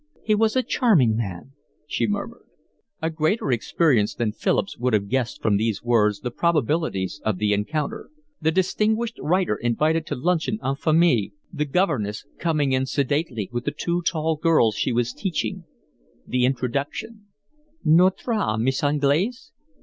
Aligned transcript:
"He 0.23 0.33
was 0.33 0.55
a 0.55 0.63
charming 0.63 1.15
man," 1.15 1.51
she 1.85 2.07
murmured. 2.07 2.45
A 3.03 3.11
greater 3.11 3.51
experience 3.51 4.15
than 4.15 4.31
Philip's 4.31 4.75
would 4.79 4.93
have 4.93 5.09
guessed 5.09 5.43
from 5.43 5.57
these 5.57 5.83
words 5.83 6.21
the 6.21 6.31
probabilities 6.31 7.21
of 7.23 7.37
the 7.37 7.53
encounter: 7.53 8.09
the 8.41 8.49
distinguished 8.49 9.19
writer 9.21 9.55
invited 9.55 10.07
to 10.07 10.15
luncheon 10.15 10.57
en 10.65 10.73
famille, 10.73 11.29
the 11.53 11.65
governess 11.65 12.25
coming 12.39 12.71
in 12.71 12.87
sedately 12.87 13.47
with 13.53 13.65
the 13.65 13.69
two 13.71 14.01
tall 14.01 14.37
girls 14.37 14.75
she 14.75 14.91
was 14.91 15.13
teaching; 15.13 15.65
the 16.25 16.45
introduction: 16.45 17.27
"Notre 17.85 18.57
Miss 18.57 18.83
Anglaise." 18.83 19.51